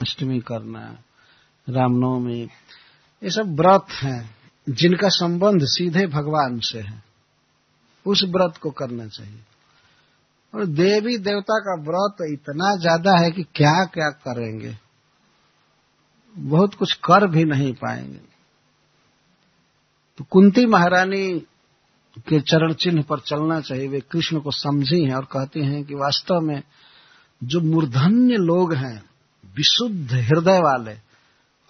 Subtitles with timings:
[0.00, 0.98] अष्टमी करना
[1.68, 2.40] रामनवमी,
[3.22, 4.36] ये सब व्रत हैं,
[4.68, 7.02] जिनका संबंध सीधे भगवान से है,
[8.06, 9.40] उस व्रत को करना चाहिए।
[10.54, 14.76] और देवी देवता का व्रत इतना ज़्यादा है कि क्या क्या करेंगे?
[16.38, 18.20] बहुत कुछ कर भी नहीं पाएँगे।
[20.18, 21.40] तो कुंती महारानी
[22.18, 25.94] के चरण चिन्ह पर चलना चाहिए, वे कृष्ण को समझी हैं और कहती हैं कि
[25.94, 26.62] वास्तव में
[27.44, 29.07] जो मूर्धन्य लोग हैं
[29.58, 30.96] विशुद्ध हृदय वाले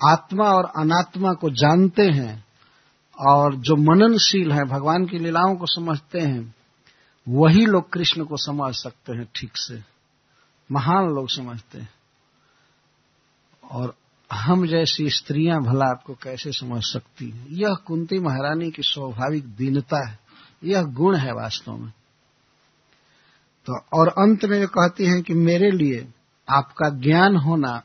[0.07, 2.45] आत्मा और अनात्मा को जानते हैं
[3.29, 6.55] और जो मननशील है, भगवान की लीलाओं को समझते हैं,
[7.29, 9.83] वही लोग कृष्ण को समझ सकते हैं ठीक से।
[10.73, 11.89] महान लोग समझते हैं।
[13.71, 13.95] और
[14.33, 17.47] हम जैसी स्त्रियाँ भला आपको कैसे समझ सकती हैं?
[17.51, 20.19] यह कुंती महारानी की स्वाभाविक दीनता है।
[20.65, 21.93] यह गुण है वास्तव में।
[23.67, 26.09] तो और अंत में वे कहती हैं कि मेरे लिए
[26.51, 27.83] आपका ज्ञान होना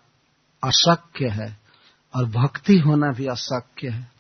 [0.64, 1.58] अशक्य है
[2.16, 4.12] और भक्ति होना भी अशक्य है।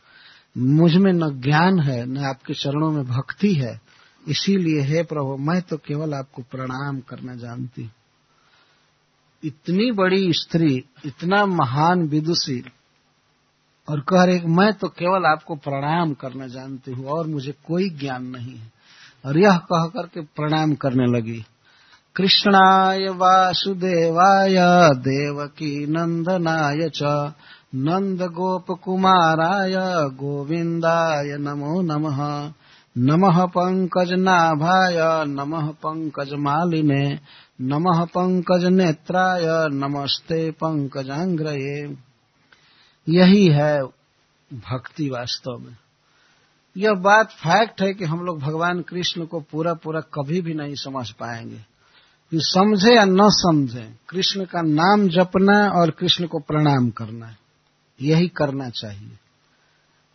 [0.57, 3.81] मुझमें न ज्ञान है, न आपके चरणों में भक्ति है।
[4.27, 7.91] इसीलिए, हे प्रभु, मैं तो केवल आपको प्रणाम करना जानती
[9.43, 12.63] इतनी बड़ी स्त्री, इतना महान विदुषी
[13.89, 18.25] और कह रहे मैं तो केवल आपको प्रणाम करना जानती हूँ और मुझे कोई ज्ञान
[18.25, 18.71] नहीं है।
[19.25, 21.45] और यह कह करके प्रणाम करने लगी।
[22.15, 24.55] कृष्णाय वासुदेवाय
[24.97, 27.03] देवकी नंदनाय च
[27.75, 29.73] नंद गोप कुमाराय
[30.13, 32.19] गोविंदाय नमो नमः।
[32.97, 34.97] नमः पंकज नाभाय
[35.27, 37.03] नमः पंकज मालिने
[37.61, 41.81] नमः पंकज नेत्राय नमस्ते पंकजांग्रये
[43.07, 43.81] यही है
[44.51, 45.75] भक्ति वास्तव में।
[46.75, 50.75] यह बात फैक्ट है कि हम लोग भगवान कृष्ण को पूरा पूरा कभी भी नहीं
[50.75, 51.72] समझ पाएँगे।
[52.33, 57.37] कि समझे या न समझे, कृष्ण का नाम जपना और कृष्ण को प्रणाम करना है।
[58.01, 59.17] यही करना चाहिए।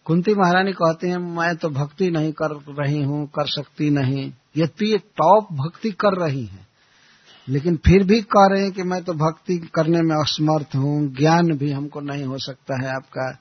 [0.05, 4.67] कुंती महारानी कहती हैं, मैं तो भक्ति नहीं कर रही हूँ, कर सकती नहीं। ये
[4.67, 6.67] तो ये टॉप भक्ति कर रही है।
[7.49, 11.53] लेकिन फिर भी कह रहे हैं कि मैं तो भक्ति करने में असमर्थ हूँ, ज्ञान
[11.53, 13.39] भी हमको नहीं हो सकता है आपका।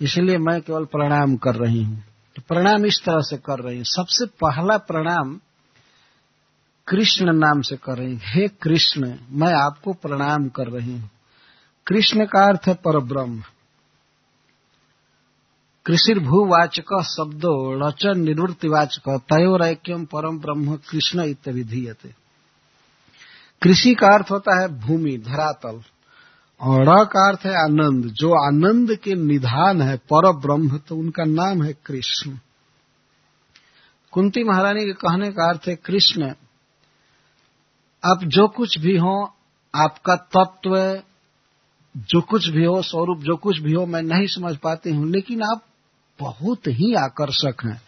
[0.00, 2.04] इसलिए मैं केवल प्रणाम कर रही हूँ।
[2.36, 5.40] तो प्रणाम इस तरह से कर रही हूँ। सबसे पहला प्रणाम
[6.88, 11.10] कृष्ण नाम से कर रही हे। कृष्ण, मैं आपको प्रणाम कर रही हूँ।
[11.86, 13.42] कृष्ण का अर्थ है पर ब्रह्म
[15.86, 22.14] कृषि कृषिर्भूवाचक शब्दो रच निवृत्तिवाचक तयोरैक्यम परम ब्रह्म कृष्ण इत्यविधीयते
[23.62, 25.82] कृषि का अर्थ होता है भूमि, धरातल।
[26.60, 31.24] और र का अर्थ है आनंद। जो आनंद के निधान है पर ब्रह्म तो उनका
[31.24, 32.38] नाम है कृष्ण।
[34.12, 36.32] कुंती महारानी के कहने का अर्थ है, कृष्ण
[38.06, 39.34] आप जो कुछ भी हो,
[39.74, 41.02] आपका तत्व,
[41.96, 45.42] जो कुछ भी हो, स्वरूप जो कुछ भी हो, मैं नहीं समझ पाती हूँ, लेकिन
[45.42, 45.62] आप
[46.20, 47.82] बहुत ही आकर्षक हैं।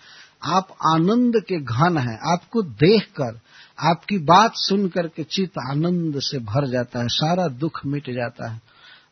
[0.45, 3.41] आप आनंद के घन हैं। आपको देखकर,
[3.79, 8.61] आपकी बात सुन करके चित्त आनंद से भर जाता है, सारा दुख मिट जाता है।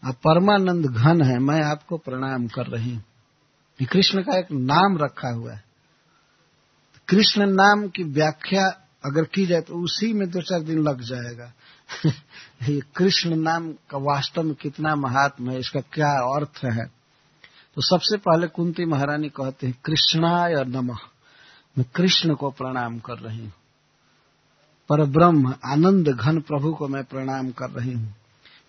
[0.05, 3.05] आप परमानंद घन है, मैं आपको प्रणाम कर रही हूँ।
[3.91, 5.65] कृष्ण का एक नाम रखा हुआ है।
[7.09, 11.53] कृष्ण नाम की व्याख्या अगर की जाए तो उसी में दो चार दिन लग जाएगा।
[12.69, 16.87] ये कृष्ण नाम का वास्तव में कितना महात्म है, इसका क्या अर्थ है?
[17.75, 20.97] तो सबसे पहले कुंती महारानी कहते हैं, कृष्णाय नमः।
[21.79, 23.53] मैं कृष्ण को प्रणाम कर रही हूँ।
[24.89, 28.15] पर ब्रह्म आनंद घन प्रभु को मैं प्रणाम कर रही हूँ।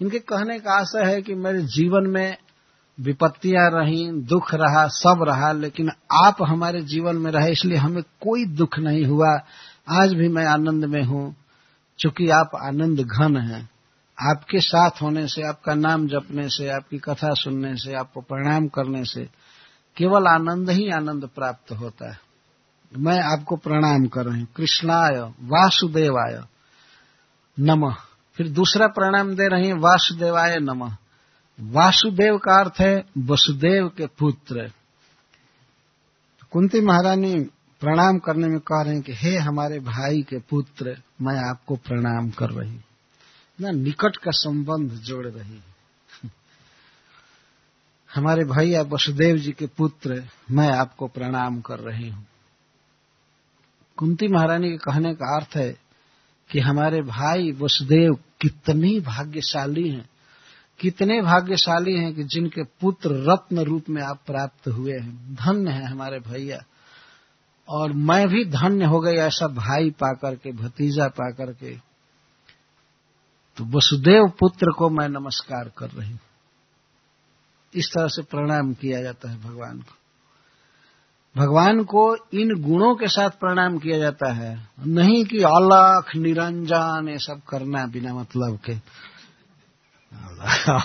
[0.01, 2.37] इनके कहने का आशय है कि मेरे जीवन में
[2.99, 8.45] विपत्तियाँ रही, दुख रहा, सब रहा, लेकिन आप हमारे जीवन में रहे, इसलिए हमें कोई
[8.45, 9.37] दुख नहीं हुआ।
[9.89, 11.35] आज भी मैं आनंद में हूँ,
[11.99, 13.69] चूँकि आप आनंद घन हैं।
[14.19, 19.05] आपके साथ होने से, आपका नाम जपने से, आपकी कथा सुनने से, आपको प्रणाम करने
[19.05, 19.29] से
[19.97, 22.19] केवल आनंद ही आनंद प्राप्त होता है।
[22.97, 26.43] मैं आपको प्रणाम कर रही हूँ। कृष्णाय वासुदेवाय
[27.59, 27.95] नमः।
[28.35, 30.95] फिर दूसरा प्रणाम दे रही हैं, वासुदेवाय नमः।
[31.61, 34.71] वासुदेव का अर्थ है वसुदेव के पुत्र।
[36.51, 37.49] कुंती महारानी
[37.79, 42.29] प्रणाम करने में कह रहे हैं कि, हे हमारे भाई के पुत्र, मैं आपको प्रणाम
[42.29, 42.83] कर रही हूँ।
[43.61, 45.75] ना निकट का संबंध जोड़ रही है।
[48.15, 52.27] हमारे भैया वसुदेव जी के पुत्र, मैं आपको प्रणाम कर रही हूँ।
[53.97, 55.77] कुंती महारानी के कहने का अर्थ है
[56.51, 60.09] कि हमारे भाई वसुदेव कितनी भाग्यशाली हैं।
[60.79, 65.85] कितने भाग्यशाली हैं कि जिनके पुत्र रत्न रूप में आप प्राप्त हुए हैं। धन्य है
[65.85, 66.63] हमारे भैया।
[67.69, 71.75] और मैं भी धन्य हो गई ऐसा भाई पाकर के, भतीजा पाकर के।
[73.57, 76.19] तो वसुदेव पुत्र को मैं नमस्कार कर रही हूँ।
[77.75, 79.93] इस तरह से प्रणाम किया जाता है भगवान को।
[81.41, 87.17] भगवान को इन गुणों के साथ प्रणाम किया जाता है। नहीं कि अलख, निरंजन, ये
[87.17, 88.75] सब करना बिना मतलब के।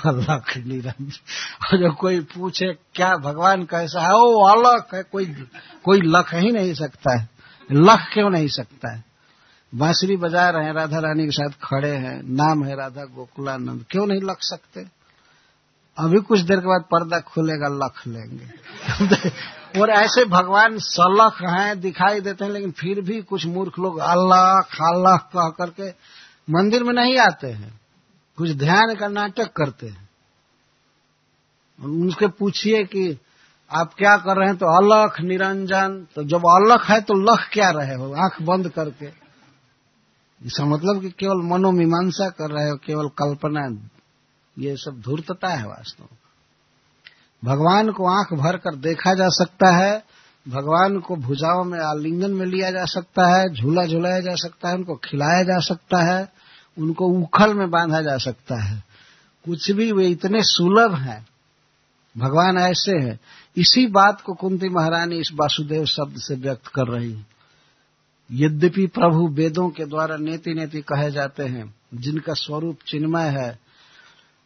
[0.05, 4.13] अलख निरंजन और जब कोई पूछे, क्या भगवान कैसा है?
[4.13, 5.27] ओ अलख है कोई
[5.85, 7.29] कोई लख ही नहीं सकता है।
[7.73, 9.05] लख क्यों नहीं सकता है?
[9.75, 14.07] बांसुरी बजा रहे हैं, राधा रानी के साथ खड़े हैं। नाम है राधा गोकुलानंद। क्यों
[14.07, 14.87] नहीं लख सकते?
[15.99, 18.49] अभी कुछ देर के बाद पर्दा खुलेगा, लख लेंगे।
[19.81, 24.55] और ऐसे भगवान सलख हैं, दिखाई देते हैं, लेकिन फिर भी कुछ मूर्ख लोग अल्लाह
[24.95, 25.91] अल्लाह कह करके
[26.51, 27.82] मंदिर में नहीं आते हैं।
[28.37, 30.09] कुछ ध्यान का नाटक करते हैं।
[31.81, 33.19] उनसे पूछिए कि
[33.77, 34.57] आप क्या कर रहे हैं?
[34.57, 38.13] तो अलख निरंजन। तो जब अलख है तो लख क्या रहे हो?
[38.13, 39.07] आँख बंद करके।
[40.47, 43.89] इसका मतलब कि केवल मनोमीमांसा कर रहे हो, केवल कल्पना।
[44.59, 46.09] ये सब धूर्तता है वास्तव
[47.45, 50.05] भगवान को आँख भर कर देखा जा सकता है।
[50.49, 54.75] भगवान को भुजाओं में आलिंगन में लिया जा सकता है। झूला झुलाया जा सकता है,
[54.75, 56.42] उनको खिलाया जा सकता है।
[56.79, 58.85] उनको उखल में बांधा जा सकता है।
[59.45, 61.27] कुछ भी वे इतने सुलभ हैं।
[62.19, 63.21] भगवान ऐसे हैं।
[63.57, 67.23] इसी बात को कुंती महारानी इस वासुदेव शब्द से व्यक्त कर रही
[68.33, 73.59] यद्यपि प्रभु वेदों के द्वारा नेति नेति कहे जाते हैं, जिनका स्वरूप चिन्मय है,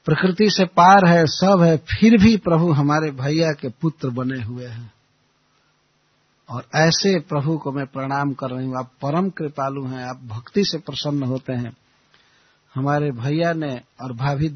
[0.04, 4.66] प्रकृति से पार है, सब है, फिर भी प्रभु हमारे भैया के पुत्र बने हुए
[4.66, 4.92] हैं।
[6.50, 10.64] और ऐसे प्रभु को मैं प्रणाम कर रही हूँ। आप परम कृपालु हैं, आप भक्ति
[10.64, 11.76] से प्रसन्न होते हैं।
[12.76, 14.48] हमारे भैया ने और भाभी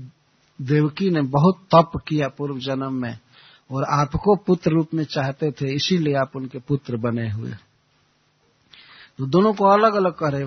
[0.60, 3.18] देवकी ने बहुत तप किया पूर्व जन्म में
[3.70, 7.52] और आपको पुत्र रूप में चाहते थे, इसीलिए आप उनके पुत्र बने हुए।
[9.18, 10.44] तो दोनों को अलग अलग करे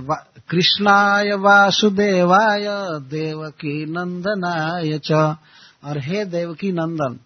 [0.49, 2.65] कृष्णाय वासुदेवाय,
[3.09, 5.11] देवकी नंदनाय च।
[5.83, 7.19] और हे देवकी नंदन,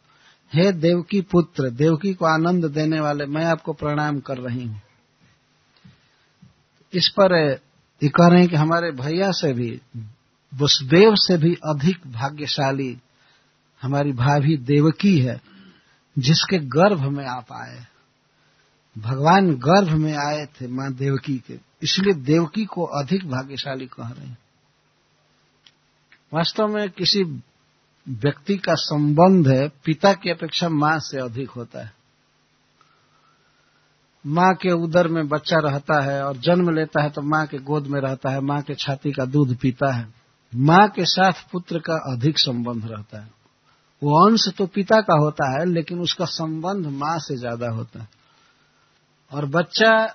[0.53, 4.81] हे देवकी पुत्र, देवकी को आनंद देने वाले मैं आपको प्रणाम कर रही हूँ।
[6.94, 7.35] इस पर
[8.01, 9.81] ये कह रहे हैं कि हमारे भैया से भी
[10.53, 12.97] वसुदेव से भी अधिक भाग्यशाली
[13.81, 15.41] हमारी भाभी देवकी है,
[16.17, 17.85] जिसके गर्भ में आप आए।
[18.95, 24.27] भगवान गर्भ में आए थे माँ देवकी के, इसलिए देवकी को अधिक भाग्यशाली कह रहे
[24.27, 24.38] हैं।
[26.33, 27.23] वास्तव में किसी
[28.07, 31.91] व्यक्ति का संबंध है, पिता की अपेक्षा माँ से अधिक होता है।
[34.25, 37.88] माँ के उदर में बच्चा रहता है और जन्म लेता है तो माँ के गोद
[37.88, 40.17] में रहता है, माँ के छाती का दूध पीता है।
[40.57, 43.31] माँ के साथ पुत्र का अधिक संबंध रहता है।
[44.04, 48.09] वो अंश तो पिता का होता है, लेकिन उसका संबंध माँ से ज़्यादा होता है।
[49.31, 50.13] और बच्चा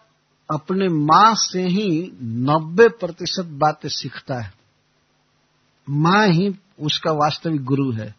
[0.50, 4.52] अपने माँ से ही नब्बे प्रतिशत बातें सीखता है।
[5.90, 8.14] माँ ही उसका वास्तविक गुरु है।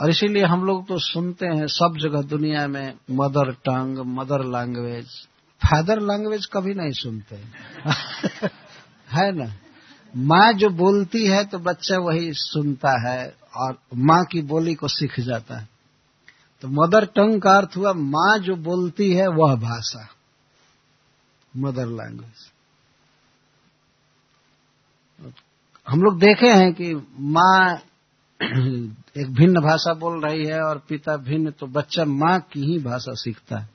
[0.00, 5.06] और इसीलिए हम लोग तो सुनते हैं सब जगह दुनिया में, mother tongue, mother language.
[5.62, 7.36] Father language कभी नहीं सुनते।
[9.14, 9.52] है ना?
[10.14, 15.18] माँ जो बोलती है तो बच्चा वही सुनता है और माँ की बोली को सीख
[15.20, 15.68] जाता है।
[16.62, 20.08] तो मदर टंग का अर्थ हुआ, माँ जो बोलती है वह भाषा।
[21.54, 22.48] मदर लैंग्वेज
[25.86, 27.74] हम लोग देखे हैं कि माँ
[28.40, 33.12] एक भिन्न भाषा बोल रही है और पिता भिन्न तो बच्चा माँ की ही भाषा
[33.14, 33.68] सीखता है।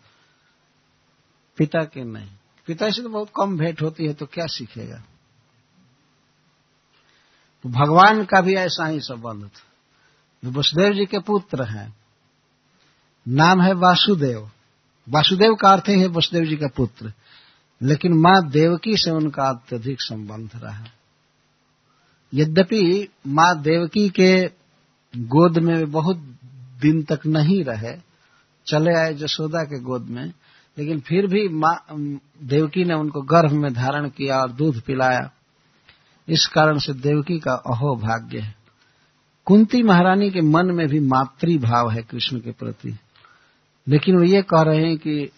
[1.58, 2.30] पिता के नहीं।
[2.68, 5.04] पिता से तो बहुत कम भेंट होती है तो क्या सीखेगा?
[7.66, 11.96] भगवान का भी ऐसा ही संबंध था। वसुदेव जी के पुत्र हैं।
[13.28, 14.52] नाम है वासुदेव।
[15.10, 17.14] वासुदेव का अर्थ है वसुदेव जी का पुत्र।
[17.82, 20.86] लेकिन माँ देवकी से उनका अत्यधिक संबंध रहा।
[22.34, 24.52] यद्यपि माँ देवकी के
[25.18, 26.18] गोद में बहुत
[26.82, 27.98] दिन तक नहीं रहे,
[28.66, 30.34] चले आए जसोदा के गोद में,
[30.78, 31.86] लेकिन फिर भी माँ
[32.44, 35.32] देवकी ने उनको गर्भ में धारण किया और दूध पिलाया।
[36.29, 38.55] इस कारण से देवकी का अहो भाग्य है।
[39.46, 42.98] कुंती महारानी के मन में भी मातृ भाव है कृष्ण के प्रति।
[43.88, 45.29] लेकिन वो ये कह रहे हैं कि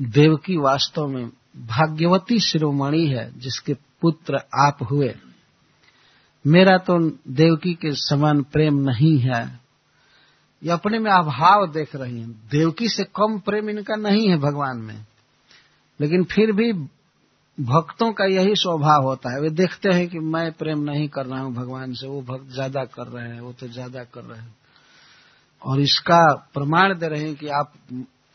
[0.00, 1.26] देवकी वास्तव में
[1.56, 5.14] भाग्यवती शिरोमणि है जिसके पुत्र आप हुए।
[6.46, 9.60] मेरा तो देवकी के समान प्रेम नहीं है।
[10.64, 14.76] ये अपने में अभाव देख रही हैं। देवकी से कम प्रेम इनका नहीं है भगवान
[14.76, 15.06] में।
[16.00, 16.72] लेकिन फिर भी
[17.62, 21.40] भक्तों का यही स्वभाव होता है। वे देखते हैं कि मैं प्रेम नहीं कर रहा
[21.40, 24.54] हूँ भगवान से, वो भक्त ज़्यादा कर रहे हैं, वो तो ज़्यादा कर रहे हैं।
[25.62, 27.72] और इसका प्रमाण दे रहे हैं कि आप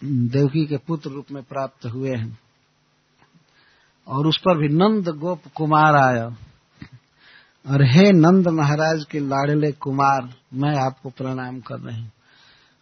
[0.03, 2.39] देवकी के पुत्र रूप में प्राप्त हुए हैं।
[4.07, 6.25] और उस पर भी नंद गोप कुमार आया।
[7.65, 12.11] और हे नंद महाराज के लाडले कुमार, मैं आपको प्रणाम कर रही हूँ।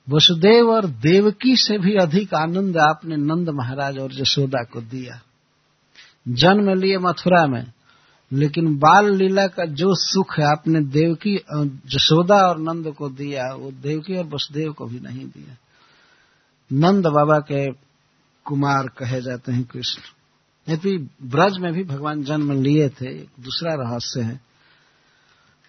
[0.09, 5.21] वसुदेव और देवकी से भी अधिक आनंद आपने नंद महाराज और यशोदा को दिया।
[6.27, 7.71] जन्म लिए मथुरा में।
[8.33, 11.37] लेकिन बाल लीला का जो सुख है, आपने देवकी
[11.85, 15.57] जसोदा और नंद को दिया वो देवकी और वसुदेव को भी नहीं दिया।
[16.71, 17.71] नंद बाबा के
[18.43, 20.01] कुमार कहे जाते हैं कृष्ण।
[20.73, 24.41] यदि ब्रज में भी भगवान जन्म लिए थे, एक दूसरा रहस्य है।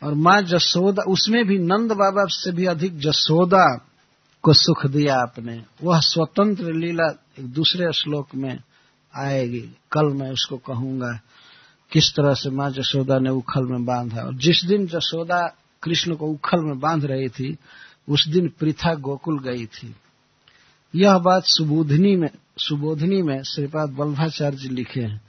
[0.02, 3.88] और माँ जसोदा उसमें भी नंद बाबा से भी अधिक जसोदा
[4.42, 8.58] को सुख दिया आपने। वह स्वतंत्र लीला एक दूसरे श्लोक में
[9.16, 11.20] आएगी। कल मैं उसको कहूँगा,
[11.92, 16.26] किस तरह से माँ जसोदा ने उखल में बांधा। और जिस दिन जसोदा कृष्ण को
[16.26, 17.58] उखल में बाँध रही थी,
[18.08, 19.96] उस दिन पृथा गोकुल गई थी।
[20.94, 25.20] यह बात सुबोधनी में सुबोधनी में श्रीपाद वल्भाचार्य जी लिखे हैं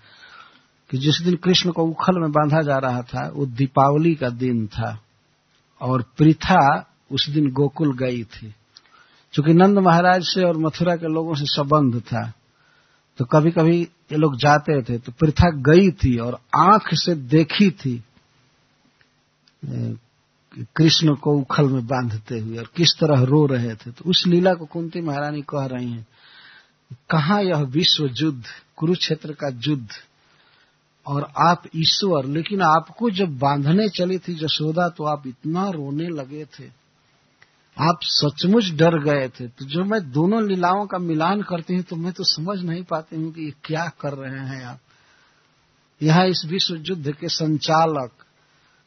[0.91, 4.67] कि जिस दिन कृष्ण को उखल में बांधा जा रहा था, वो दीपावली का दिन
[4.67, 5.01] था
[5.81, 8.55] और पृथा उस दिन गोकुल गई थी।
[9.33, 12.33] क्योंकि नंद महाराज से और मथुरा के लोगों से संबंध था
[13.19, 17.69] तो कभी कभी ये लोग जाते थे तो पृथा गई थी और आँख से देखी
[17.71, 18.01] थी
[20.75, 24.53] कृष्ण को उखल में बांधते हुए और किस तरह रो रहे थे। तो उस लीला
[24.53, 26.05] को कुंती महारानी कह रही हैं,
[27.09, 28.43] कहा यह विश्व युद्ध,
[28.75, 29.87] कुरुक्षेत्र का युद्ध?
[31.05, 36.45] और आप ईश्वर, लेकिन आपको जब बांधने चली थी जसोदा तो आप इतना रोने लगे
[36.53, 36.65] थे।
[37.77, 41.95] आप सचमुच डर गए थे। तो जो मैं दोनों लीलाओं का मिलान करती हूँ तो
[41.95, 44.79] मैं तो समझ नहीं पाती हूँ कि ये क्या कर रहे हैं आप।
[46.01, 48.11] यहाँ इस विश्व युद्ध के संचालक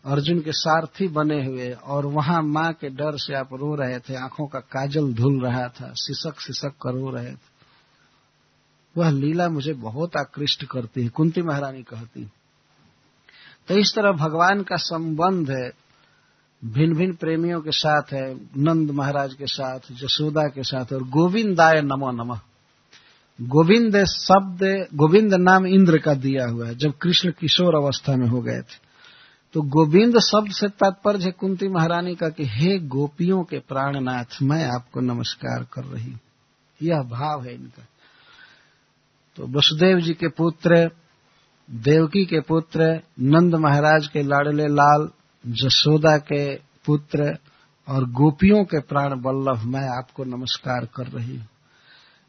[0.04, 4.14] अर्जुन के सारथी बने हुए और वहाँ माँ के डर से आप रो रहे थे,
[4.14, 7.49] आँखों का काजल धुल रहा था, सिसक सिसक कर रो रहे थे।
[8.97, 12.28] वह लीला मुझे बहुत आकृष्ट करती है, कुंती महारानी कहती
[13.68, 15.68] तो इस तरह भगवान का संबंध है
[16.64, 21.82] भिन्न भिन्न प्रेमियों के साथ है, नंद महाराज के साथ, जसोदा के साथ और गोविंदाय
[21.82, 22.40] नमो नमः।
[23.40, 28.40] गोविंद शब्द, गोविंद नाम इंद्र का दिया हुआ है, जब कृष्ण किशोर अवस्था में हो
[28.42, 28.90] गए थे।
[29.52, 34.64] तो गोविंद शब्द से तात्पर्य है कुंती महारानी का कि, हे गोपियों के प्राणनाथ, मैं
[34.64, 36.20] आपको नमस्कार कर रही हूँ।
[36.82, 37.86] यह भाव है इनका।
[39.36, 40.90] तो वसुदेव जी के पुत्र,
[41.70, 45.08] देवकी के पुत्र, नंद महाराज के लाडले लाल
[45.44, 46.54] जसोदा के
[46.87, 47.37] पुत्र
[47.88, 51.47] और गोपियों के प्राण बल्लभ मैं आपको नमस्कार कर रही हूँ।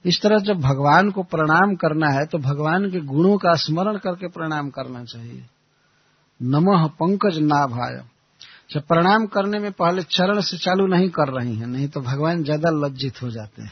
[0.06, 4.28] इस तरह जब भगवान को प्रणाम करना है तो भगवान के गुणों का स्मरण करके
[4.28, 5.46] प्रणाम करना चाहिए।
[6.42, 8.02] नमः पंकज नाभाय।
[8.72, 12.44] जब प्रणाम करने में पहले चरण से चालू नहीं कर रही हैं, नहीं तो भगवान
[12.44, 13.72] ज़्यादा लज्जित हो जाते हैं।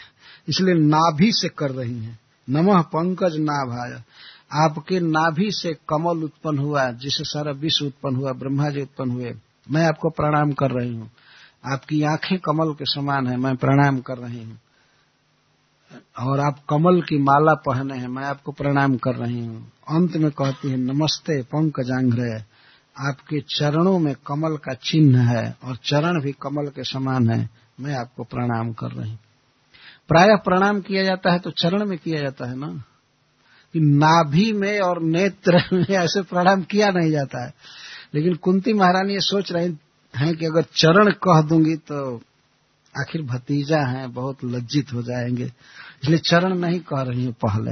[0.49, 2.19] इसलिए नाभि से कर रही हैं।
[2.49, 4.01] नमः पंकज नाभाय।
[4.53, 9.33] आपके नाभि से कमल उत्पन्न हुआ जिससे सारा विश्व उत्पन्न हुआ, ब्रह्मा जी उत्पन्न हुए,
[9.71, 11.11] मैं आपको प्रणाम कर रही हूँ।
[11.73, 14.59] आपकी आँखें कमल के समान है, मैं प्रणाम कर रही हूँ।
[16.19, 20.31] और आप कमल की माला पहने हैं, मैं आपको प्रणाम कर रही हूँ। अंत में
[20.31, 22.43] कहती है, नमस्ते पंकजांग्र
[22.97, 27.95] आपके चरणों में कमल का चिन्ह है, और चरण भी कमल के समान है, मैं
[27.95, 29.19] आपको प्रणाम कर रही हूँ।
[30.07, 32.83] प्रायः प्रणाम किया जाता है तो चरण में किया जाता है ना?
[33.73, 37.53] कि नाभि में और नेत्र में ऐसे प्रणाम किया नहीं जाता है।
[38.15, 39.77] लेकिन कुंती महारानी ये सोच रही
[40.15, 42.21] हैं कि अगर चरण कह दूँगी तो
[42.99, 45.45] आखिर भतीजा है, बहुत लज्जित हो जाएँगे।
[46.03, 47.71] इसलिए चरण नहीं कह रही हूँ पहले।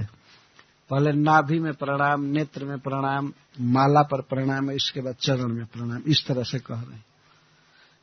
[0.90, 6.02] पहले नाभि में प्रणाम नेत्र में प्रणाम माला पर प्रणाम इसके बाद चरण में प्रणाम
[6.08, 7.06] इस तरह से कह रहे हैं।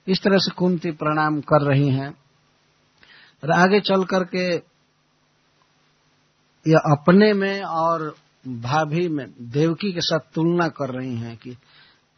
[0.08, 2.14] इस तरह से कुंती प्रणाम कर रही हैं।
[3.44, 4.74] और आगे चल करके
[6.68, 8.14] यह अपने में और
[8.49, 11.56] भाभी में, देवकी के साथ तुलना कर रही हैं कि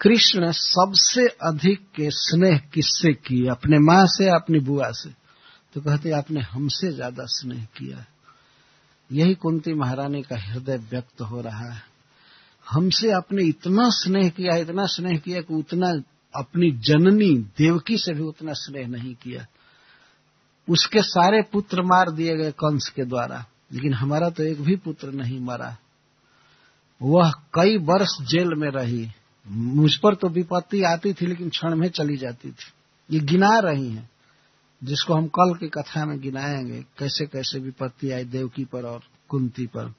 [0.00, 5.11] कृष्ण सबसे अधिक के स्नेह किससे किए अपने माँ से, अपनी बुआ से?
[5.75, 8.07] तो कहते, आपने हमसे ज़्यादा स्नेह किया
[9.12, 11.83] यही कुंती महारानी का हृदय व्यक्त हो रहा है।
[12.71, 16.03] हमसे आपने इतना स्नेह किया, इतना स्नेह किया कि उतना
[16.41, 19.47] अपनी जननी देवकी से भी उतना स्नेह नहीं किया।
[20.69, 25.08] उसके सारे पुत्र मार दिए गए कंस के द्वारा। लेकिन हमारा तो एक भी पुत्र
[25.08, 25.76] नहीं मरा।
[27.02, 29.08] वह कई वर्ष जेल में रही।
[29.49, 32.73] मुझ पर तो विपत्ति आती थी, लेकिन क्षण में चली जाती थी।
[33.11, 34.11] ये गिना रही हैं,
[34.85, 39.66] जिसको हम कल की कथा में गिनाएँगे, कैसे कैसे विपत्ति आई देवकी पर और कुंती
[39.66, 39.94] पर।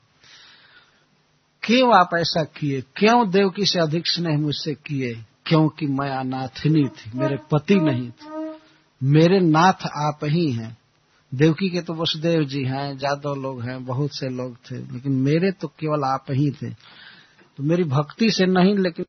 [1.63, 2.81] क्यों आप ऐसा किए?
[2.81, 5.25] क्यों देवकी से अधिक स्नेह मुझसे किए?
[5.45, 8.55] क्योंकि मैं अनाथिनी थी, मेरे पति नहीं थे।
[9.03, 10.77] मेरे नाथ आप ही हैं।
[11.35, 15.51] देवकी के तो वसुदेव जी हैं जादव लोग हैं, बहुत से लोग थे, लेकिन मेरे
[15.51, 16.69] तो केवल आप ही थे।
[17.57, 19.05] तो मेरी भक्ति से नहीं, लेकिन